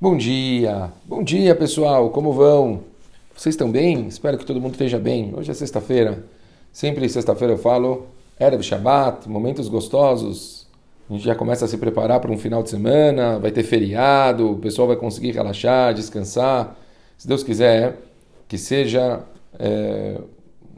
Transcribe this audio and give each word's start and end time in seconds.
Bom 0.00 0.16
dia, 0.16 0.92
bom 1.04 1.24
dia 1.24 1.56
pessoal, 1.56 2.10
como 2.10 2.32
vão? 2.32 2.84
Vocês 3.34 3.56
estão 3.56 3.68
bem? 3.68 4.06
Espero 4.06 4.38
que 4.38 4.46
todo 4.46 4.60
mundo 4.60 4.74
esteja 4.74 4.96
bem. 4.96 5.34
Hoje 5.36 5.50
é 5.50 5.54
sexta-feira, 5.54 6.24
sempre 6.70 7.08
sexta-feira 7.08 7.54
eu 7.54 7.58
falo 7.58 8.06
Erev 8.38 8.62
Shabbat, 8.62 9.28
momentos 9.28 9.66
gostosos. 9.66 10.68
A 11.10 11.14
gente 11.14 11.24
já 11.24 11.34
começa 11.34 11.64
a 11.64 11.68
se 11.68 11.76
preparar 11.76 12.20
para 12.20 12.30
um 12.30 12.38
final 12.38 12.62
de 12.62 12.70
semana, 12.70 13.40
vai 13.40 13.50
ter 13.50 13.64
feriado, 13.64 14.52
o 14.52 14.58
pessoal 14.60 14.86
vai 14.86 14.96
conseguir 14.96 15.32
relaxar, 15.32 15.92
descansar. 15.92 16.76
Se 17.16 17.26
Deus 17.26 17.42
quiser, 17.42 17.98
que 18.46 18.56
seja 18.56 19.24
é, 19.58 20.16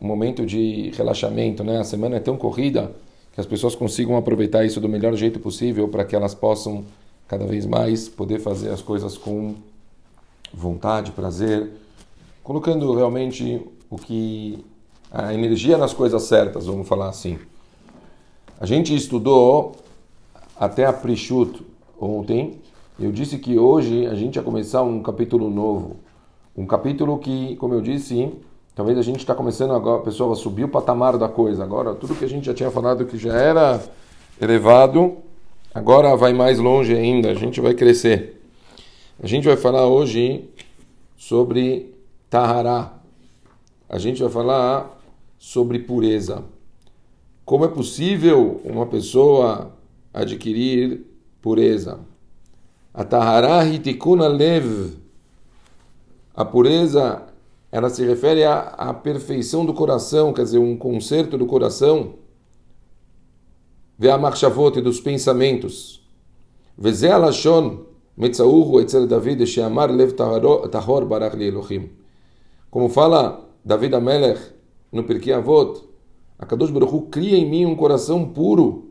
um 0.00 0.06
momento 0.06 0.46
de 0.46 0.92
relaxamento, 0.96 1.62
né? 1.62 1.78
A 1.80 1.84
semana 1.84 2.16
é 2.16 2.20
tão 2.20 2.38
corrida 2.38 2.90
que 3.34 3.40
as 3.40 3.44
pessoas 3.44 3.74
consigam 3.74 4.16
aproveitar 4.16 4.64
isso 4.64 4.80
do 4.80 4.88
melhor 4.88 5.14
jeito 5.14 5.38
possível 5.38 5.88
para 5.88 6.06
que 6.06 6.16
elas 6.16 6.34
possam 6.34 6.86
cada 7.30 7.46
vez 7.46 7.64
mais 7.64 8.08
poder 8.08 8.40
fazer 8.40 8.70
as 8.70 8.82
coisas 8.82 9.16
com 9.16 9.54
vontade, 10.52 11.12
prazer, 11.12 11.70
colocando 12.42 12.92
realmente 12.92 13.64
o 13.88 13.96
que 13.96 14.64
a 15.12 15.32
energia 15.32 15.78
nas 15.78 15.94
coisas 15.94 16.24
certas, 16.24 16.66
vamos 16.66 16.88
falar 16.88 17.08
assim. 17.08 17.38
A 18.58 18.66
gente 18.66 18.92
estudou 18.92 19.76
até 20.58 20.84
a 20.84 20.92
Prishut 20.92 21.64
ontem. 22.00 22.58
Eu 22.98 23.12
disse 23.12 23.38
que 23.38 23.56
hoje 23.56 24.08
a 24.08 24.14
gente 24.16 24.34
ia 24.34 24.42
começar 24.42 24.82
um 24.82 25.00
capítulo 25.00 25.48
novo, 25.48 25.98
um 26.56 26.66
capítulo 26.66 27.16
que, 27.16 27.54
como 27.56 27.74
eu 27.74 27.80
disse, 27.80 28.34
talvez 28.74 28.98
a 28.98 29.02
gente 29.02 29.20
está 29.20 29.36
começando 29.36 29.72
agora, 29.72 30.00
a 30.00 30.04
pessoa 30.04 30.34
subir 30.34 30.64
o 30.64 30.68
patamar 30.68 31.16
da 31.16 31.28
coisa. 31.28 31.62
Agora 31.62 31.94
tudo 31.94 32.16
que 32.16 32.24
a 32.24 32.28
gente 32.28 32.46
já 32.46 32.54
tinha 32.54 32.72
falado 32.72 33.06
que 33.06 33.16
já 33.16 33.34
era 33.34 33.80
elevado 34.40 35.29
Agora 35.72 36.16
vai 36.16 36.32
mais 36.32 36.58
longe 36.58 36.92
ainda, 36.92 37.30
a 37.30 37.34
gente 37.34 37.60
vai 37.60 37.74
crescer. 37.74 38.42
A 39.22 39.26
gente 39.28 39.46
vai 39.46 39.56
falar 39.56 39.86
hoje 39.86 40.50
sobre 41.16 41.94
Tahará. 42.28 42.92
A 43.88 43.96
gente 43.96 44.20
vai 44.20 44.32
falar 44.32 45.00
sobre 45.38 45.78
pureza. 45.78 46.42
Como 47.44 47.64
é 47.64 47.68
possível 47.68 48.60
uma 48.64 48.84
pessoa 48.84 49.72
adquirir 50.12 51.06
pureza? 51.40 52.00
A 52.92 53.04
Tahará 53.04 53.64
hitikuna 53.64 54.26
lev. 54.26 54.94
A 56.34 56.44
pureza, 56.44 57.22
ela 57.70 57.90
se 57.90 58.04
refere 58.04 58.42
à, 58.42 58.58
à 58.58 58.92
perfeição 58.92 59.64
do 59.64 59.72
coração, 59.72 60.32
quer 60.32 60.42
dizer, 60.42 60.58
um 60.58 60.76
conserto 60.76 61.38
do 61.38 61.46
coração 61.46 62.14
והמחשבות 63.99 64.77
e 64.77 64.81
dos 64.81 64.99
pensamentos. 65.01 65.99
וזה 66.79 67.15
הלשון 67.15 67.83
מצאוהו 68.17 68.81
אצל 68.81 69.05
דוד 69.05 69.45
שאמר 69.45 69.85
לב 69.85 70.11
טהור 70.71 71.03
ברח 71.03 71.33
לי 71.33 71.47
אלוהים. 71.47 71.87
Como 72.73 72.89
fala 72.89 73.39
David 73.65 73.93
Amelech 73.93 74.39
no 74.91 75.03
Pirkei 75.03 75.31
Avot, 75.31 75.87
a 76.37 76.45
Kadosh 76.45 76.71
Baruch 76.71 76.91
Hu 76.91 77.01
cria 77.03 77.37
em 77.37 77.49
mim 77.49 77.65
um 77.65 77.75
coração 77.75 78.25
puro. 78.27 78.89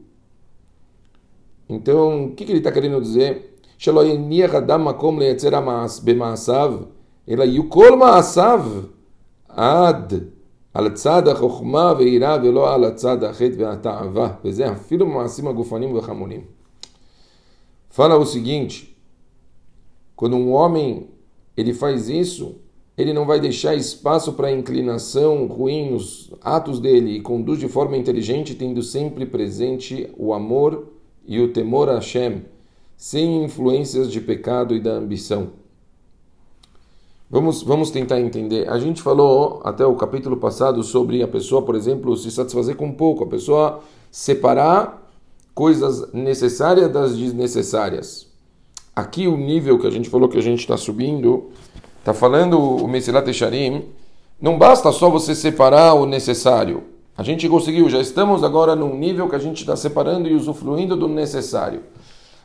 Então, 1.68 2.26
o 2.26 2.34
que, 2.34 2.46
que 2.46 2.52
ele 2.52 2.60
está 2.60 2.72
querendo 2.72 3.00
dizer? 3.00 3.54
שלא 3.78 4.04
יניח 4.04 4.54
אדם 4.54 4.84
מקום 4.84 5.18
לייצר 5.18 5.60
במעשיו, 6.04 6.74
אלא 7.28 7.44
יוקול 7.44 7.94
מעשיו 7.94 8.64
עד 9.48 10.14
על 10.74 10.86
הצד 10.86 11.28
החוכמה 11.28 11.92
והיראה 11.98 12.38
ולא 12.42 12.74
על 12.74 12.84
הצד 12.84 13.24
החטא 13.24 13.54
והתאווה, 13.58 14.34
וזה 14.44 14.72
אפילו 14.72 15.06
במעשים 15.06 15.48
הגופניים 15.48 15.96
וחמונים. 15.96 16.40
Fala 17.96 18.16
o 18.16 18.26
seguinte, 18.26 18.96
quando 20.16 20.34
um 20.34 20.50
homem 20.50 21.10
ele 21.56 21.72
faz 21.72 22.08
isso, 22.08 22.56
ele 22.98 23.12
não 23.12 23.24
vai 23.24 23.38
deixar 23.38 23.76
espaço 23.76 24.32
para 24.32 24.48
a 24.48 24.52
inclinação 24.52 25.46
ruim 25.46 25.92
nos 25.92 26.32
atos 26.40 26.80
dele 26.80 27.12
e 27.12 27.20
conduz 27.20 27.60
de 27.60 27.68
forma 27.68 27.96
inteligente, 27.96 28.56
tendo 28.56 28.82
sempre 28.82 29.26
presente 29.26 30.10
o 30.16 30.34
amor 30.34 30.88
e 31.24 31.40
o 31.40 31.52
temor 31.52 31.88
a 31.88 31.94
Hashem, 31.94 32.42
sem 32.96 33.44
influências 33.44 34.10
de 34.10 34.20
pecado 34.20 34.74
e 34.74 34.80
da 34.80 34.92
ambição. 34.92 35.50
Vamos, 37.31 37.61
vamos 37.61 37.91
tentar 37.91 38.19
entender. 38.19 38.67
A 38.67 38.79
gente 38.79 39.03
falou 39.03 39.61
até 39.63 39.85
o 39.85 39.93
capítulo 39.93 40.37
passado 40.37 40.81
sobre 40.81 41.21
a 41.21 41.27
pessoa, 41.27 41.61
por 41.61 41.75
exemplo, 41.75 42.17
se 42.17 42.31
satisfazer 42.31 42.75
com 42.75 42.91
pouco, 42.91 43.23
a 43.23 43.27
pessoa 43.27 43.81
separar 44.09 45.07
coisas 45.53 46.11
necessárias 46.11 46.91
das 46.91 47.15
desnecessárias. 47.15 48.27
Aqui 48.95 49.27
o 49.27 49.37
nível 49.37 49.77
que 49.77 49.85
a 49.85 49.91
gente 49.91 50.09
falou 50.09 50.27
que 50.27 50.39
a 50.39 50.41
gente 50.41 50.61
está 50.61 50.75
subindo, 50.75 51.51
está 51.99 52.15
falando 52.15 52.59
o 52.59 52.87
Mesilat 52.87 53.27
Echarim, 53.27 53.89
não 54.41 54.57
basta 54.57 54.91
só 54.91 55.07
você 55.07 55.35
separar 55.35 55.93
o 55.93 56.07
necessário. 56.07 56.85
A 57.15 57.21
gente 57.21 57.47
conseguiu, 57.47 57.87
já 57.89 57.99
estamos 57.99 58.43
agora 58.43 58.75
num 58.75 58.97
nível 58.97 59.29
que 59.29 59.35
a 59.35 59.39
gente 59.39 59.59
está 59.59 59.75
separando 59.75 60.27
e 60.27 60.33
usufruindo 60.33 60.95
do 60.95 61.07
necessário. 61.07 61.83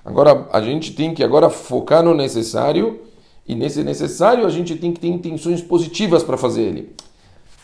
Agora 0.05 0.47
a 0.53 0.61
gente 0.61 0.93
tem 0.93 1.15
que 1.15 1.25
agora 1.25 1.49
focar 1.49 2.03
no 2.03 2.13
necessário 2.13 3.01
e 3.47 3.55
nesse 3.55 3.83
necessário 3.83 4.47
a 4.47 4.51
gente 4.51 4.75
tem 4.77 4.93
que 4.93 5.01
ter 5.01 5.09
intenções 5.09 5.61
positivas 5.61 6.23
para 6.23 6.37
fazer 6.37 6.63
ele. 6.63 6.95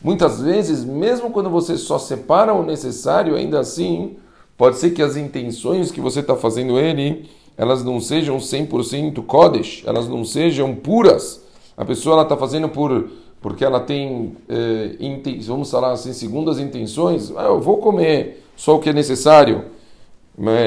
Muitas 0.03 0.41
vezes, 0.41 0.85
mesmo 0.85 1.31
quando 1.31 1.51
você 1.51 1.77
só 1.77 1.99
separa 1.99 2.55
o 2.55 2.65
necessário, 2.65 3.37
ainda 3.37 3.61
assim, 3.61 4.17
pode 4.57 4.79
ser 4.79 4.91
que 4.91 5.03
as 5.03 5.17
intenções 5.17 5.91
que 5.91 6.01
você 6.01 6.21
está 6.21 6.35
fazendo 6.35 6.79
ele, 6.79 7.29
elas 7.57 7.85
não 7.85 8.01
sejam 8.01 8.39
100% 8.39 9.23
Kodesh, 9.25 9.83
elas 9.87 10.09
não 10.09 10.25
sejam 10.25 10.75
puras. 10.75 11.43
A 11.77 11.85
pessoa 11.85 12.23
está 12.23 12.37
fazendo 12.37 12.69
por 12.69 13.11
porque 13.41 13.65
ela 13.65 13.81
tem, 13.81 14.37
eh, 14.49 14.97
vamos 15.47 15.71
falar 15.71 15.93
assim, 15.93 16.13
segundas 16.13 16.59
intenções. 16.59 17.33
Ah, 17.37 17.45
eu 17.45 17.61
vou 17.61 17.79
comer 17.79 18.45
só 18.55 18.77
o 18.77 18.79
que 18.79 18.91
é 18.91 18.93
necessário. 18.93 19.65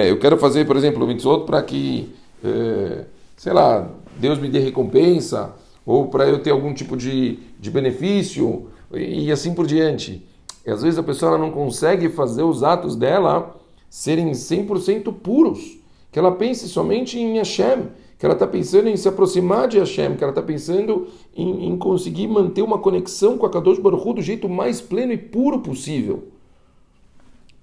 Eu 0.07 0.19
quero 0.19 0.37
fazer, 0.37 0.65
por 0.65 0.75
exemplo, 0.75 1.03
o 1.03 1.07
mitzvot 1.07 1.45
para 1.45 1.61
que, 1.61 2.11
eh, 2.43 3.05
sei 3.37 3.53
lá, 3.53 3.87
Deus 4.17 4.39
me 4.39 4.49
dê 4.49 4.59
recompensa, 4.59 5.53
ou 5.85 6.07
para 6.07 6.27
eu 6.27 6.41
ter 6.41 6.51
algum 6.51 6.73
tipo 6.73 6.95
de, 6.95 7.39
de 7.59 7.69
benefício, 7.69 8.67
e, 8.93 9.25
e 9.25 9.31
assim 9.31 9.53
por 9.53 9.65
diante. 9.65 10.25
E 10.65 10.71
às 10.71 10.81
vezes 10.81 10.97
a 10.97 11.03
pessoa 11.03 11.37
não 11.37 11.51
consegue 11.51 12.09
fazer 12.09 12.43
os 12.43 12.63
atos 12.63 12.95
dela 12.95 13.55
serem 13.89 14.31
100% 14.31 15.13
puros, 15.13 15.77
que 16.11 16.17
ela 16.17 16.31
pense 16.31 16.67
somente 16.69 17.19
em 17.19 17.37
Hashem, 17.37 17.89
que 18.17 18.25
ela 18.25 18.35
está 18.35 18.47
pensando 18.47 18.87
em 18.87 18.95
se 18.95 19.07
aproximar 19.07 19.67
de 19.67 19.77
Hashem, 19.79 20.15
que 20.15 20.23
ela 20.23 20.31
está 20.31 20.41
pensando 20.41 21.07
em, 21.35 21.67
em, 21.67 21.77
conseguir 21.77 22.27
manter 22.27 22.61
uma 22.61 22.77
conexão 22.77 23.37
com 23.37 23.45
a 23.45 23.49
Kadosh 23.49 23.79
Baruch 23.79 24.07
Hu 24.07 24.13
do 24.13 24.21
jeito 24.21 24.47
mais 24.47 24.79
pleno 24.79 25.11
e 25.11 25.17
puro 25.17 25.59
possível. 25.59 26.29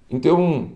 Então, 0.09 0.69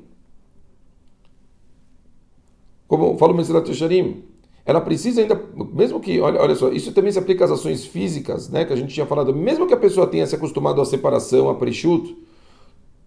como 2.87 3.17
fala 3.17 3.33
o 3.33 3.67
Yesharim, 3.67 4.23
ela 4.65 4.81
precisa 4.81 5.21
ainda, 5.21 5.39
mesmo 5.73 5.99
que, 5.99 6.19
olha, 6.19 6.41
olha 6.41 6.55
só, 6.55 6.71
isso 6.71 6.91
também 6.91 7.11
se 7.11 7.19
aplica 7.19 7.45
às 7.45 7.51
ações 7.51 7.85
físicas, 7.85 8.49
né, 8.49 8.65
que 8.65 8.73
a 8.73 8.75
gente 8.75 8.93
tinha 8.93 9.05
falado, 9.05 9.33
mesmo 9.33 9.67
que 9.67 9.73
a 9.73 9.77
pessoa 9.77 10.07
tenha 10.07 10.25
se 10.25 10.35
acostumado 10.35 10.81
à 10.81 10.85
separação, 10.85 11.49
a 11.49 11.55
prechut, 11.55 12.17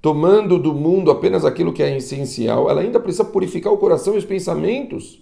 tomando 0.01 0.57
do 0.57 0.73
mundo 0.73 1.11
apenas 1.11 1.45
aquilo 1.45 1.73
que 1.73 1.83
é 1.83 1.97
essencial, 1.97 2.71
ela 2.71 2.81
ainda 2.81 3.01
precisa 3.01 3.25
purificar 3.25 3.73
o 3.73 3.79
coração 3.79 4.15
e 4.15 4.19
os 4.19 4.25
pensamentos, 4.25 5.21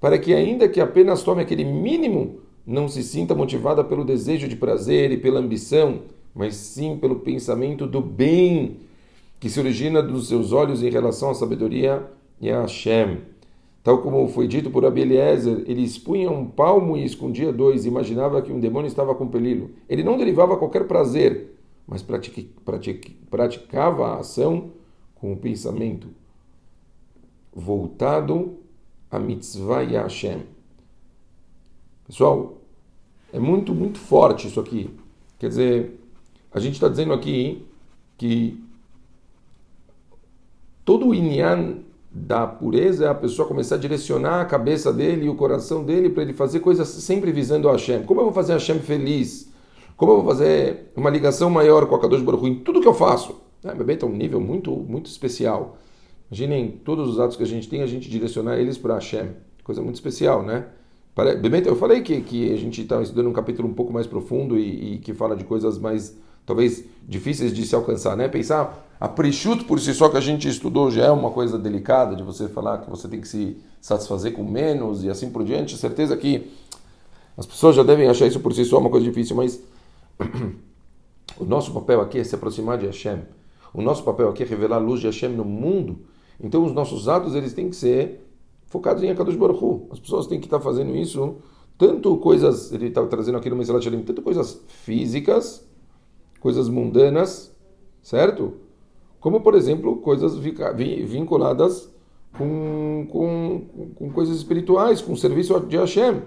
para 0.00 0.18
que 0.18 0.32
ainda 0.32 0.68
que 0.68 0.80
apenas 0.80 1.22
tome 1.22 1.42
aquele 1.42 1.64
mínimo, 1.64 2.40
não 2.66 2.88
se 2.88 3.02
sinta 3.02 3.34
motivada 3.34 3.84
pelo 3.84 4.04
desejo 4.04 4.48
de 4.48 4.56
prazer 4.56 5.12
e 5.12 5.18
pela 5.18 5.38
ambição, 5.38 6.00
mas 6.34 6.56
sim 6.56 6.96
pelo 6.96 7.16
pensamento 7.16 7.86
do 7.86 8.00
bem, 8.00 8.78
que 9.38 9.50
se 9.50 9.60
origina 9.60 10.02
dos 10.02 10.28
seus 10.28 10.52
olhos 10.52 10.82
em 10.82 10.88
relação 10.88 11.28
à 11.28 11.34
sabedoria 11.34 12.02
e 12.40 12.50
a 12.50 12.62
Hashem. 12.62 13.18
Tal 13.84 14.00
como 14.00 14.26
foi 14.28 14.48
dito 14.48 14.70
por 14.70 14.86
Abeliezer, 14.86 15.62
ele 15.66 15.82
expunha 15.82 16.30
um 16.30 16.46
palmo 16.46 16.96
e 16.96 17.04
escondia 17.04 17.52
dois, 17.52 17.84
imaginava 17.84 18.40
que 18.40 18.50
um 18.50 18.58
demônio 18.58 18.88
estava 18.88 19.14
compelindo. 19.14 19.72
Ele 19.86 20.02
não 20.02 20.16
derivava 20.16 20.56
qualquer 20.56 20.88
prazer, 20.88 21.54
mas 21.86 22.02
praticava 23.30 24.06
a 24.06 24.20
ação 24.20 24.70
com 25.14 25.34
o 25.34 25.36
pensamento 25.36 26.08
voltado 27.52 28.56
a 29.10 29.18
mitzvah 29.18 29.84
e 29.84 29.92
Hashem. 29.92 30.44
Pessoal, 32.06 32.56
é 33.34 33.38
muito, 33.38 33.74
muito 33.74 33.98
forte 33.98 34.48
isso 34.48 34.60
aqui. 34.60 34.90
Quer 35.38 35.48
dizer, 35.48 36.00
a 36.50 36.58
gente 36.58 36.74
está 36.74 36.88
dizendo 36.88 37.12
aqui 37.12 37.66
que 38.16 38.58
todo 40.86 41.08
o 41.08 41.14
inyan 41.14 41.84
da 42.14 42.46
pureza 42.46 43.06
é 43.06 43.08
a 43.08 43.14
pessoa 43.14 43.48
começar 43.48 43.74
a 43.74 43.78
direcionar 43.78 44.40
a 44.40 44.44
cabeça 44.44 44.92
dele 44.92 45.26
e 45.26 45.28
o 45.28 45.34
coração 45.34 45.84
dele 45.84 46.08
para 46.08 46.22
ele 46.22 46.32
fazer 46.32 46.60
coisas 46.60 46.86
sempre 46.86 47.32
visando 47.32 47.68
a 47.68 47.72
Hashem. 47.72 48.04
Como 48.04 48.20
eu 48.20 48.24
vou 48.24 48.32
fazer 48.32 48.52
a 48.52 48.56
Hashem 48.56 48.78
feliz? 48.78 49.52
Como 49.96 50.12
eu 50.12 50.16
vou 50.22 50.24
fazer 50.24 50.92
uma 50.94 51.10
ligação 51.10 51.50
maior 51.50 51.86
com 51.86 51.94
a 51.96 52.00
Kadosh 52.00 52.22
Baruch 52.22 52.44
Hu 52.44 52.48
em 52.48 52.54
tudo 52.60 52.80
que 52.80 52.86
eu 52.86 52.94
faço? 52.94 53.40
É, 53.64 53.74
bebê 53.74 53.94
está 53.94 54.06
um 54.06 54.14
nível 54.14 54.40
muito, 54.40 54.70
muito 54.70 55.06
especial. 55.06 55.76
Imaginem 56.30 56.80
todos 56.84 57.08
os 57.08 57.18
atos 57.18 57.36
que 57.36 57.42
a 57.42 57.46
gente 57.46 57.68
tem, 57.68 57.82
a 57.82 57.86
gente 57.86 58.08
direcionar 58.08 58.58
eles 58.58 58.78
para 58.78 58.94
Hashem. 58.94 59.30
Coisa 59.64 59.82
muito 59.82 59.96
especial, 59.96 60.42
né? 60.42 60.66
Eu 61.64 61.76
falei 61.76 62.02
que, 62.02 62.20
que 62.20 62.52
a 62.52 62.56
gente 62.56 62.82
está 62.82 63.00
estudando 63.00 63.28
um 63.28 63.32
capítulo 63.32 63.68
um 63.68 63.74
pouco 63.74 63.92
mais 63.92 64.06
profundo 64.06 64.58
e, 64.58 64.94
e, 64.94 64.98
que 64.98 65.14
fala 65.14 65.36
de 65.36 65.44
coisas 65.44 65.78
mais, 65.78 66.16
talvez, 66.46 66.84
difíceis 67.06 67.52
de 67.52 67.66
se 67.66 67.74
alcançar, 67.74 68.16
né? 68.16 68.28
Pensar, 68.28 68.86
a 69.00 69.08
prechut 69.08 69.64
por 69.64 69.80
si 69.80 69.92
só 69.92 70.08
que 70.08 70.16
a 70.16 70.20
gente 70.20 70.48
estudou 70.48 70.90
já 70.90 71.04
é 71.04 71.10
uma 71.10 71.30
coisa 71.30 71.58
delicada, 71.58 72.14
de 72.14 72.22
você 72.22 72.48
falar 72.48 72.78
que 72.78 72.90
você 72.90 73.08
tem 73.08 73.20
que 73.20 73.28
se 73.28 73.56
satisfazer 73.80 74.32
com 74.32 74.44
menos 74.44 75.04
e 75.04 75.10
assim 75.10 75.30
por 75.30 75.44
diante. 75.44 75.76
Certeza 75.76 76.16
que 76.16 76.50
as 77.36 77.46
pessoas 77.46 77.76
já 77.76 77.82
devem 77.82 78.08
achar 78.08 78.26
isso 78.26 78.40
por 78.40 78.54
si 78.54 78.64
só 78.64 78.78
uma 78.78 78.90
coisa 78.90 79.04
difícil, 79.04 79.36
mas 79.36 79.60
o 81.38 81.44
nosso 81.44 81.72
papel 81.72 82.00
aqui 82.00 82.18
é 82.18 82.24
se 82.24 82.34
aproximar 82.34 82.78
de 82.78 82.86
Hashem. 82.86 83.22
O 83.72 83.82
nosso 83.82 84.04
papel 84.04 84.28
aqui 84.28 84.42
é 84.44 84.46
revelar 84.46 84.76
a 84.76 84.80
luz 84.80 85.00
de 85.00 85.06
Hashem 85.06 85.30
no 85.30 85.44
mundo. 85.44 85.98
Então 86.40 86.64
os 86.64 86.72
nossos 86.72 87.08
atos 87.08 87.34
eles 87.34 87.52
têm 87.52 87.68
que 87.68 87.76
ser 87.76 88.24
focados 88.66 89.02
em 89.02 89.10
Akadosh 89.10 89.36
Baruch. 89.36 89.86
As 89.90 89.98
pessoas 89.98 90.26
têm 90.26 90.38
que 90.38 90.46
estar 90.46 90.60
fazendo 90.60 90.94
isso, 90.96 91.36
tanto 91.76 92.16
coisas, 92.18 92.72
ele 92.72 92.86
está 92.86 93.04
trazendo 93.06 93.38
aqui 93.38 93.50
no 93.50 93.56
Mesalat 93.56 93.82
Shalim, 93.82 94.02
tanto 94.02 94.22
coisas 94.22 94.60
físicas, 94.68 95.63
coisas 96.44 96.68
mundanas, 96.68 97.56
certo? 98.02 98.52
Como, 99.18 99.40
por 99.40 99.54
exemplo, 99.54 99.96
coisas 100.02 100.36
vinculadas 100.36 101.90
com, 102.36 103.06
com, 103.10 103.62
com 103.94 104.10
coisas 104.10 104.36
espirituais, 104.36 105.00
com 105.00 105.16
serviço 105.16 105.58
de 105.60 105.78
Hashem. 105.78 106.20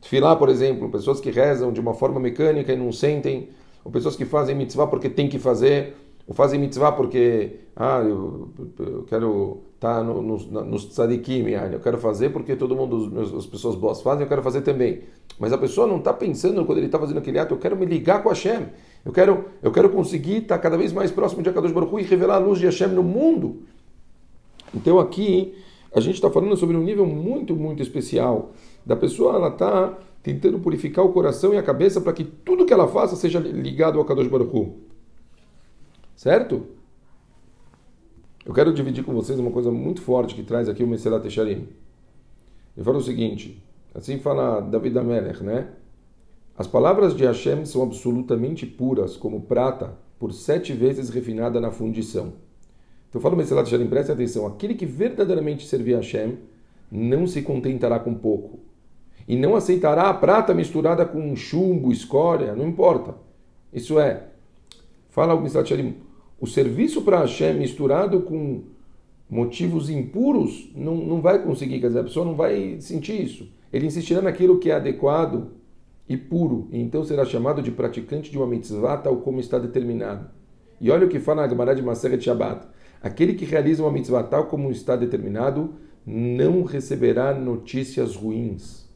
Tfilá, 0.00 0.34
por 0.34 0.48
exemplo, 0.48 0.90
pessoas 0.90 1.20
que 1.20 1.30
rezam 1.30 1.72
de 1.72 1.78
uma 1.78 1.94
forma 1.94 2.18
mecânica 2.18 2.72
e 2.72 2.76
não 2.76 2.90
sentem, 2.90 3.50
ou 3.84 3.92
pessoas 3.92 4.16
que 4.16 4.24
fazem 4.24 4.56
mitzvah 4.56 4.88
porque 4.88 5.08
tem 5.08 5.28
que 5.28 5.38
fazer, 5.38 5.94
ou 6.26 6.34
fazem 6.34 6.58
mitzvah 6.58 6.90
porque, 6.90 7.60
ah, 7.76 8.00
eu, 8.00 8.48
eu 8.80 9.04
quero 9.04 9.62
tá 9.82 10.00
no, 10.00 10.22
no, 10.22 10.64
nos 10.64 10.84
tzadikim, 10.84 11.44
eu 11.72 11.80
quero 11.80 11.98
fazer 11.98 12.30
porque 12.30 12.54
todo 12.54 12.76
mundo, 12.76 13.36
as 13.36 13.44
pessoas 13.44 13.74
boas 13.74 14.00
fazem, 14.00 14.22
eu 14.22 14.28
quero 14.28 14.40
fazer 14.40 14.60
também. 14.60 15.00
Mas 15.40 15.52
a 15.52 15.58
pessoa 15.58 15.88
não 15.88 15.98
está 15.98 16.12
pensando 16.12 16.64
quando 16.64 16.78
ele 16.78 16.86
está 16.86 17.00
fazendo 17.00 17.18
aquele 17.18 17.36
ato, 17.40 17.54
eu 17.54 17.58
quero 17.58 17.76
me 17.76 17.84
ligar 17.84 18.22
com 18.22 18.28
Hashem, 18.28 18.68
eu 19.04 19.10
quero, 19.10 19.46
eu 19.60 19.72
quero 19.72 19.90
conseguir 19.90 20.36
estar 20.36 20.56
tá 20.56 20.62
cada 20.62 20.78
vez 20.78 20.92
mais 20.92 21.10
próximo 21.10 21.42
de 21.42 21.48
Akadosh 21.48 21.72
Baruch 21.72 21.92
Hu 21.92 21.98
e 21.98 22.04
revelar 22.04 22.36
a 22.36 22.38
luz 22.38 22.60
de 22.60 22.66
Hashem 22.66 22.90
no 22.90 23.02
mundo. 23.02 23.64
Então 24.72 25.00
aqui 25.00 25.52
a 25.92 25.98
gente 25.98 26.14
está 26.14 26.30
falando 26.30 26.56
sobre 26.56 26.76
um 26.76 26.82
nível 26.84 27.04
muito, 27.04 27.56
muito 27.56 27.82
especial 27.82 28.52
da 28.86 28.94
pessoa, 28.94 29.34
ela 29.34 29.48
está 29.48 29.98
tentando 30.22 30.60
purificar 30.60 31.04
o 31.04 31.12
coração 31.12 31.52
e 31.52 31.58
a 31.58 31.62
cabeça 31.62 32.00
para 32.00 32.12
que 32.12 32.22
tudo 32.22 32.64
que 32.64 32.72
ela 32.72 32.86
faça 32.86 33.16
seja 33.16 33.40
ligado 33.40 33.98
ao 33.98 34.04
Kadosh 34.04 34.28
Baruch 34.28 34.56
Hu. 34.56 34.76
Certo? 36.14 36.81
Eu 38.44 38.52
quero 38.52 38.72
dividir 38.72 39.04
com 39.04 39.14
vocês 39.14 39.38
uma 39.38 39.52
coisa 39.52 39.70
muito 39.70 40.02
forte 40.02 40.34
que 40.34 40.42
traz 40.42 40.68
aqui 40.68 40.82
o 40.82 40.86
Meselat 40.86 41.24
Echarim. 41.24 41.68
Ele 42.76 42.84
fala 42.84 42.98
o 42.98 43.02
seguinte, 43.02 43.62
assim 43.94 44.18
fala 44.18 44.60
David 44.60 44.98
Amelech, 44.98 45.44
né? 45.44 45.68
As 46.58 46.66
palavras 46.66 47.14
de 47.14 47.24
Hashem 47.24 47.64
são 47.64 47.84
absolutamente 47.84 48.66
puras, 48.66 49.16
como 49.16 49.42
prata, 49.42 49.96
por 50.18 50.32
sete 50.32 50.72
vezes 50.72 51.08
refinada 51.08 51.60
na 51.60 51.70
fundição. 51.70 52.32
Então 53.08 53.20
fala 53.20 53.34
o 53.34 53.38
Meselat 53.38 53.68
Echarim, 53.68 53.86
preste 53.86 54.10
atenção, 54.10 54.44
aquele 54.44 54.74
que 54.74 54.86
verdadeiramente 54.86 55.64
servir 55.64 55.94
a 55.94 55.98
Hashem 55.98 56.38
não 56.90 57.28
se 57.28 57.42
contentará 57.42 58.00
com 58.00 58.12
pouco, 58.12 58.58
e 59.28 59.36
não 59.36 59.54
aceitará 59.54 60.08
a 60.08 60.14
prata 60.14 60.52
misturada 60.52 61.06
com 61.06 61.36
chumbo, 61.36 61.92
escória, 61.92 62.56
não 62.56 62.66
importa. 62.66 63.14
Isso 63.72 64.00
é, 64.00 64.24
fala 65.10 65.32
o 65.32 65.40
Meselat 65.40 65.66
Echarim, 65.70 65.96
o 66.42 66.46
serviço 66.48 67.02
para 67.02 67.20
Hashem 67.20 67.54
misturado 67.54 68.22
com 68.22 68.64
motivos 69.30 69.88
impuros 69.88 70.72
não, 70.74 70.96
não 70.96 71.20
vai 71.20 71.40
conseguir, 71.40 71.78
quer 71.78 71.86
dizer, 71.86 72.00
a 72.00 72.02
pessoa 72.02 72.26
não 72.26 72.34
vai 72.34 72.80
sentir 72.80 73.22
isso. 73.22 73.48
Ele 73.72 73.86
insistirá 73.86 74.20
naquilo 74.20 74.58
que 74.58 74.68
é 74.68 74.74
adequado 74.74 75.52
e 76.08 76.16
puro, 76.16 76.66
e 76.72 76.80
então 76.80 77.04
será 77.04 77.24
chamado 77.24 77.62
de 77.62 77.70
praticante 77.70 78.28
de 78.28 78.36
uma 78.36 78.48
mitzvah 78.48 78.96
tal 78.96 79.18
como 79.18 79.38
está 79.38 79.56
determinado. 79.56 80.30
E 80.80 80.90
olha 80.90 81.06
o 81.06 81.08
que 81.08 81.20
fala 81.20 81.44
a 81.44 81.48
Gemara 81.48 81.76
de 81.76 81.82
Maseret 81.82 82.24
Shabbat. 82.24 82.66
Aquele 83.00 83.34
que 83.34 83.44
realiza 83.44 83.84
uma 83.84 83.92
mitzvah 83.92 84.24
tal 84.24 84.46
como 84.46 84.68
está 84.72 84.96
determinado 84.96 85.74
não 86.04 86.64
receberá 86.64 87.32
notícias 87.32 88.16
ruins. 88.16 88.90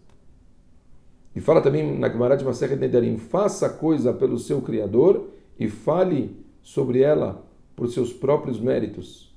E 1.32 1.40
fala 1.40 1.60
também 1.60 1.96
na 1.96 2.08
Gemara 2.08 2.36
de 2.36 2.44
Maseret 2.44 2.80
Nedarim, 2.80 3.16
faça 3.18 3.68
coisa 3.68 4.12
pelo 4.12 4.36
seu 4.36 4.60
Criador 4.60 5.28
e 5.56 5.68
fale 5.68 6.44
sobre 6.66 7.00
ela 7.00 7.46
por 7.76 7.88
seus 7.88 8.12
próprios 8.12 8.58
méritos. 8.58 9.32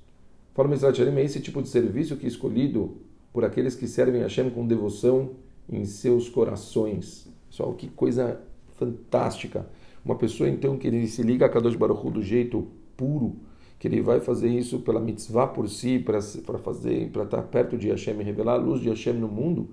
Mizrat 0.67 0.97
Sharim, 0.97 1.15
é 1.15 1.23
esse 1.23 1.39
tipo 1.39 1.61
de 1.61 1.69
serviço 1.69 2.17
que 2.17 2.25
é 2.25 2.27
escolhido 2.27 2.97
por 3.31 3.45
aqueles 3.45 3.75
que 3.75 3.87
servem 3.87 4.21
a 4.21 4.23
Hashem 4.23 4.49
com 4.49 4.65
devoção 4.65 5.29
em 5.71 5.85
seus 5.85 6.27
corações. 6.27 7.29
Pessoal, 7.47 7.73
que 7.73 7.87
coisa 7.87 8.41
fantástica. 8.71 9.67
Uma 10.03 10.15
pessoa 10.15 10.49
então 10.49 10.75
que 10.75 10.87
ele 10.87 11.05
se 11.07 11.21
liga 11.21 11.45
a 11.45 11.49
Kadosh 11.49 11.75
Baruch 11.75 12.05
Hu 12.05 12.09
do 12.09 12.23
jeito 12.23 12.67
puro, 12.97 13.35
que 13.77 13.87
ele 13.87 14.01
vai 14.01 14.19
fazer 14.19 14.49
isso 14.49 14.79
pela 14.79 14.99
mitzvah 14.99 15.47
por 15.47 15.69
si, 15.69 15.99
para 15.99 16.19
fazer, 16.57 17.11
para 17.11 17.23
estar 17.23 17.43
perto 17.43 17.77
de 17.77 17.89
Hashem 17.89 18.19
e 18.19 18.23
revelar 18.23 18.55
a 18.55 18.57
luz 18.57 18.81
de 18.81 18.89
Hashem 18.89 19.13
no 19.13 19.27
mundo, 19.27 19.69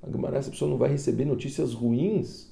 a 0.00 0.08
Gemara, 0.08 0.38
essa 0.38 0.50
pessoa 0.50 0.70
não 0.70 0.78
vai 0.78 0.90
receber 0.90 1.24
notícias 1.24 1.74
ruins 1.74 2.49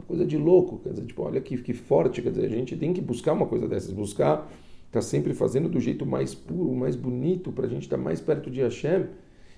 uma 0.00 0.06
coisa 0.06 0.26
de 0.26 0.38
louco, 0.38 0.78
quer 0.78 0.90
dizer, 0.90 1.04
tipo, 1.04 1.22
olha 1.22 1.40
que, 1.40 1.56
que 1.58 1.74
forte, 1.74 2.22
quer 2.22 2.30
dizer, 2.30 2.46
a 2.46 2.48
gente 2.48 2.76
tem 2.76 2.92
que 2.92 3.00
buscar 3.00 3.32
uma 3.32 3.46
coisa 3.46 3.68
dessas, 3.68 3.92
buscar, 3.92 4.50
estar 4.86 5.00
tá 5.00 5.02
sempre 5.02 5.34
fazendo 5.34 5.68
do 5.68 5.78
jeito 5.78 6.06
mais 6.06 6.34
puro, 6.34 6.74
mais 6.74 6.96
bonito, 6.96 7.52
para 7.52 7.66
a 7.66 7.68
gente 7.68 7.82
estar 7.82 7.98
tá 7.98 8.02
mais 8.02 8.20
perto 8.20 8.50
de 8.50 8.60
Hashem. 8.60 9.06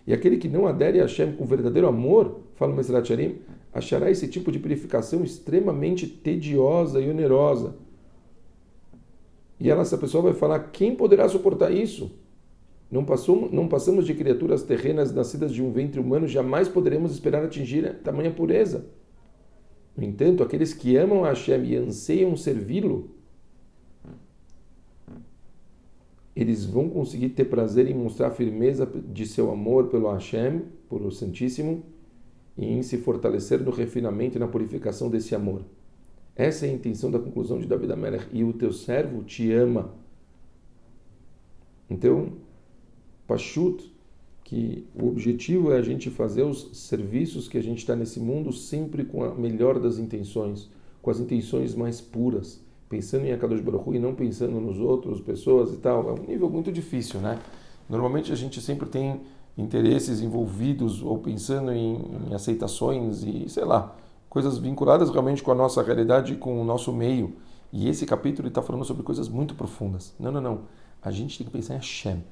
E 0.05 0.13
aquele 0.13 0.37
que 0.37 0.49
não 0.49 0.67
adere 0.67 0.99
a 0.99 1.03
Hashem 1.03 1.33
com 1.33 1.47
verdadeiro 1.47 1.87
amor, 1.87 2.41
fala 2.57 2.73
o 2.73 2.77
Mesrat 2.77 3.07
Sharim, 3.07 3.37
achará 3.73 4.11
esse 4.11 4.27
tipo 4.27 4.51
de 4.51 4.59
purificação 4.59 5.23
extremamente 5.23 6.07
tediosa 6.07 7.01
e 7.01 7.09
onerosa. 7.09 7.77
E 9.61 9.71
ela, 9.71 9.83
essa 9.83 9.97
pessoa 9.97 10.25
vai 10.25 10.35
falar, 10.35 10.59
quem 10.73 10.97
poderá 10.97 11.29
suportar 11.29 11.71
isso? 11.71 12.11
Não, 12.91 13.05
passou, 13.05 13.49
não 13.51 13.69
passamos 13.69 14.05
de 14.05 14.13
criaturas 14.13 14.65
terrenas 14.65 15.15
nascidas 15.15 15.53
de 15.53 15.63
um 15.63 15.71
ventre 15.71 16.01
humano, 16.01 16.27
jamais 16.27 16.69
poderemos 16.69 17.13
esperar 17.13 17.45
atingir 17.45 18.01
tamanha 18.03 18.33
pureza. 18.33 18.87
No 19.97 20.05
entanto, 20.05 20.43
aqueles 20.43 20.73
que 20.73 20.97
amam 20.97 21.25
a 21.25 21.29
Hashem 21.29 21.65
e 21.65 21.77
anseiam 21.77 22.37
servi-lo, 22.37 23.11
eles 26.35 26.65
vão 26.65 26.89
conseguir 26.89 27.31
ter 27.31 27.45
prazer 27.45 27.89
em 27.89 27.95
mostrar 27.95 28.29
a 28.29 28.31
firmeza 28.31 28.87
de 28.87 29.27
seu 29.27 29.51
amor 29.51 29.89
pelo 29.89 30.11
Hashem, 30.11 30.63
por 30.89 31.03
o 31.03 31.11
Santíssimo, 31.11 31.85
e 32.57 32.67
em 32.67 32.83
se 32.83 32.99
fortalecer 32.99 33.61
no 33.61 33.71
refinamento 33.71 34.37
e 34.37 34.41
na 34.41 34.49
purificação 34.49 35.11
desse 35.11 35.35
amor. 35.35 35.63
Essa 36.35 36.67
é 36.67 36.71
a 36.71 36.73
intenção 36.73 37.11
da 37.11 37.19
conclusão 37.19 37.59
de 37.59 37.67
David 37.67 37.93
Amelech. 37.93 38.27
E 38.33 38.43
o 38.43 38.53
teu 38.53 38.73
servo 38.73 39.23
te 39.23 39.53
ama. 39.53 39.95
Então, 41.89 42.33
Pashut, 43.27 43.92
que 44.45 44.87
o 44.95 45.09
objetivo 45.09 45.73
é 45.73 45.79
a 45.79 45.83
gente 45.83 46.11
fazer 46.11 46.43
os 46.43 46.69
serviços 46.73 47.49
que 47.49 47.57
a 47.57 47.63
gente 47.63 47.79
está 47.79 47.97
nesse 47.97 48.21
mundo 48.21 48.53
sempre 48.53 49.05
com 49.05 49.25
a 49.25 49.35
melhor 49.35 49.79
das 49.79 49.99
intenções, 49.99 50.69
com 51.01 51.11
as 51.11 51.19
intenções 51.19 51.75
mais 51.75 52.01
puras, 52.01 52.61
pensando 52.89 53.25
em 53.25 53.33
Akadosh 53.33 53.61
Baruch 53.61 53.91
e 53.95 53.99
não 53.99 54.15
pensando 54.15 54.61
nos 54.61 54.79
outros, 54.79 55.21
pessoas 55.21 55.73
e 55.73 55.77
tal. 55.79 56.11
É 56.11 56.13
um 56.13 56.27
nível 56.27 56.51
muito 56.51 56.71
difícil, 56.71 57.21
né? 57.21 57.39
Normalmente 57.89 58.33
a 58.33 58.37
gente 58.37 58.61
sempre 58.61 58.89
tem 58.89 59.21
interesses 59.57 60.21
envolvidos 60.21 61.03
ou 61.03 61.19
pensando 61.19 61.73
em, 61.73 62.01
em 62.29 62.35
aceitações 62.35 63.23
e, 63.23 63.49
sei 63.49 63.65
lá, 63.65 63.97
coisas 64.29 64.59
vinculadas 64.59 65.11
realmente 65.11 65.43
com 65.43 65.51
a 65.51 65.55
nossa 65.55 65.83
realidade, 65.83 66.37
com 66.37 66.61
o 66.61 66.65
nosso 66.65 66.93
meio. 66.93 67.35
E 67.73 67.89
esse 67.89 68.05
capítulo 68.05 68.49
está 68.49 68.61
falando 68.61 68.85
sobre 68.85 69.03
coisas 69.03 69.29
muito 69.29 69.55
profundas. 69.55 70.15
Não, 70.19 70.31
não, 70.31 70.41
não. 70.41 70.61
A 71.03 71.11
gente 71.11 71.39
tem 71.39 71.47
que 71.47 71.53
pensar 71.53 71.75
em 71.75 71.79
Hashem. 71.79 72.23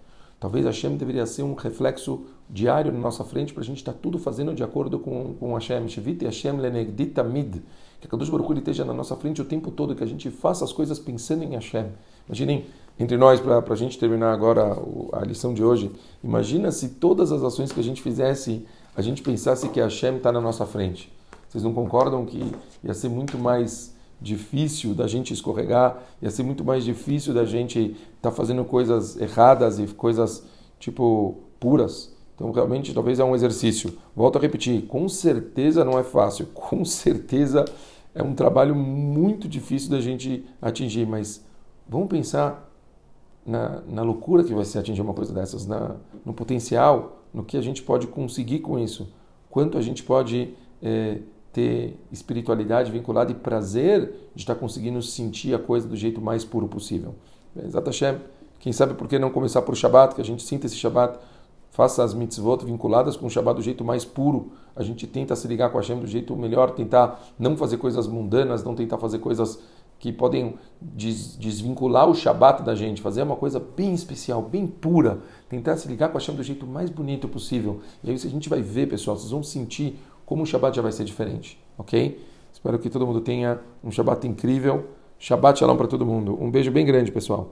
Talvez 0.41 0.65
Hashem 0.65 0.97
deveria 0.97 1.27
ser 1.27 1.43
um 1.43 1.53
reflexo 1.53 2.25
diário 2.49 2.91
na 2.91 2.99
nossa 2.99 3.23
frente 3.23 3.53
para 3.53 3.63
a 3.63 3.67
gente 3.67 3.77
estar 3.77 3.93
tá 3.93 3.99
tudo 4.01 4.19
fazendo 4.19 4.55
de 4.55 4.65
acordo 4.65 4.99
com, 4.99 5.35
com 5.35 5.53
Hashem. 5.53 5.87
Shivite 5.87 6.25
Hashem 6.25 6.57
lenegdita 6.57 7.23
mid. 7.23 7.57
Que 8.01 8.07
a 8.07 8.11
Kadosh 8.11 8.31
Baruch 8.31 8.51
esteja 8.55 8.83
na 8.83 8.95
nossa 8.95 9.15
frente 9.15 9.43
o 9.43 9.45
tempo 9.45 9.71
todo, 9.71 9.95
que 9.95 10.03
a 10.03 10.07
gente 10.07 10.31
faça 10.31 10.65
as 10.65 10.73
coisas 10.73 10.99
pensando 10.99 11.45
em 11.45 11.53
Hashem. 11.53 11.89
Imaginem, 12.27 12.65
entre 12.99 13.19
nós, 13.19 13.39
para 13.39 13.63
a 13.63 13.77
gente 13.77 13.99
terminar 13.99 14.33
agora 14.33 14.75
a 15.13 15.23
lição 15.27 15.53
de 15.53 15.63
hoje, 15.63 15.93
imagina 16.25 16.73
se 16.73 16.89
todas 16.89 17.31
as 17.31 17.43
ações 17.43 17.71
que 17.71 17.79
a 17.79 17.85
gente 17.85 18.01
fizesse, 18.01 18.67
a 18.97 19.03
gente 19.03 19.21
pensasse 19.21 19.69
que 19.69 19.79
Hashem 19.79 20.17
está 20.17 20.33
na 20.33 20.41
nossa 20.41 20.65
frente. 20.65 21.13
Vocês 21.51 21.63
não 21.63 21.75
concordam 21.75 22.25
que 22.25 22.51
ia 22.83 22.95
ser 22.95 23.11
muito 23.11 23.37
mais 23.37 23.95
difícil 24.21 24.95
da 24.95 25.07
gente 25.07 25.33
escorregar, 25.33 26.03
ia 26.21 26.31
ser 26.31 26.43
muito 26.43 26.65
mais 26.65 26.85
difícil 26.85 27.33
da 27.33 27.45
gente 27.45 27.97
estar 28.17 28.31
tá 28.31 28.33
fazendo 28.33 28.65
coisas 28.65 29.17
erradas 29.17 29.79
e 29.79 29.87
coisas 29.87 30.45
tipo 30.79 31.39
puras. 31.59 32.15
Então, 32.35 32.51
realmente, 32.53 32.95
talvez 32.95 33.19
é 33.19 33.25
um 33.25 33.35
exercício. 33.35 33.93
Volto 34.17 34.37
a 34.37 34.41
repetir: 34.41 34.87
com 34.87 35.09
certeza 35.09 35.85
não 35.85 35.99
é 35.99 36.03
fácil, 36.03 36.47
com 36.55 36.85
certeza 36.85 37.65
é 38.15 38.23
um 38.23 38.35
trabalho 38.35 38.75
muito 38.75 39.49
difícil 39.49 39.91
da 39.91 40.01
gente 40.01 40.45
atingir, 40.61 41.07
mas 41.07 41.45
vamos 41.89 42.09
pensar 42.09 42.69
na, 43.47 43.83
na 43.87 44.03
loucura 44.03 44.43
que 44.43 44.53
vai 44.53 44.65
ser 44.65 44.79
atingir 44.79 45.01
uma 45.01 45.15
coisa 45.15 45.33
dessas, 45.33 45.67
na, 45.67 45.97
no 46.25 46.33
potencial, 46.35 47.23
no 47.33 47.45
que 47.45 47.57
a 47.57 47.61
gente 47.61 47.83
pode 47.83 48.07
conseguir 48.07 48.61
com 48.61 48.79
isso. 48.79 49.13
quanto 49.49 49.79
a 49.79 49.83
gente 49.83 50.03
pode 50.03 50.55
é, 50.83 51.19
ter 51.53 51.99
espiritualidade 52.13 52.91
vinculada 52.91 53.33
e 53.33 53.35
prazer 53.35 54.31
de 54.35 54.43
estar 54.43 54.55
conseguindo 54.55 55.03
sentir 55.03 55.55
a 55.55 55.59
coisa 55.59 55.89
do 55.89 55.97
jeito 55.97 56.21
mais 56.21 56.45
puro 56.45 56.69
possível. 56.69 57.15
Exato 57.65 57.87
Hashem, 57.87 58.19
quem 58.59 58.73
sabe 58.73 58.95
por 58.95 59.09
que 59.09 59.19
não 59.19 59.31
começar 59.31 59.63
por 59.63 59.75
Shabbat, 59.75 60.15
que 60.15 60.21
a 60.21 60.25
gente 60.25 60.43
sinta 60.43 60.67
esse 60.67 60.77
Shabbat, 60.77 61.19
faça 61.71 62.05
as 62.05 62.15
mitzvot 62.15 62.65
vinculadas 62.65 63.17
com 63.17 63.27
o 63.27 63.31
Shabbat 63.31 63.57
do 63.57 63.63
jeito 63.63 63.85
mais 63.85 64.05
puro, 64.05 64.53
a 64.77 64.83
gente 64.83 65.07
tenta 65.07 65.35
se 65.35 65.49
ligar 65.49 65.71
com 65.71 65.79
a 65.79 65.81
Hashem 65.81 65.99
do 65.99 66.07
jeito 66.07 66.37
melhor, 66.37 66.71
tentar 66.73 67.21
não 67.39 67.57
fazer 67.57 67.79
coisas 67.79 68.07
mundanas, 68.07 68.63
não 68.63 68.75
tentar 68.75 68.99
fazer 68.99 69.19
coisas 69.19 69.59
que 69.99 70.11
podem 70.11 70.55
des 70.81 71.37
desvincular 71.37 72.09
o 72.09 72.15
Shabat 72.15 72.63
da 72.63 72.75
gente, 72.75 73.03
fazer 73.03 73.23
uma 73.23 73.37
coisa 73.37 73.61
bem 73.61 73.93
especial, 73.93 74.41
bem 74.41 74.67
pura, 74.67 75.21
tentar 75.49 75.77
se 75.77 75.87
ligar 75.87 76.09
com 76.09 76.17
a 76.17 76.21
Hashem 76.21 76.35
do 76.35 76.43
jeito 76.43 76.67
mais 76.67 76.89
bonito 76.89 77.29
possível. 77.29 77.81
E 78.03 78.11
aí 78.11 78.17
a 78.17 78.19
gente 78.19 78.49
vai 78.49 78.63
ver, 78.63 78.89
pessoal, 78.89 79.17
vocês 79.17 79.31
vão 79.31 79.43
sentir 79.43 79.99
como 80.31 80.45
o 80.45 80.47
Shabat 80.47 80.77
já 80.77 80.81
vai 80.81 80.93
ser 80.93 81.03
diferente, 81.03 81.59
ok? 81.77 82.25
Espero 82.53 82.79
que 82.79 82.89
todo 82.89 83.05
mundo 83.05 83.21
tenha 83.21 83.59
um 83.83 83.91
Shabat 83.91 84.29
incrível. 84.29 84.85
Shabbat 85.19 85.59
Shalom 85.59 85.77
para 85.77 85.89
todo 85.89 86.07
mundo. 86.07 86.39
Um 86.41 86.49
beijo 86.49 86.71
bem 86.71 86.87
grande, 86.87 87.11
pessoal. 87.11 87.49